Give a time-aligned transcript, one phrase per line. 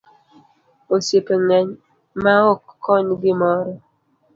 [0.93, 1.69] Osiepe ngeny
[2.23, 3.73] maok kony gimoro.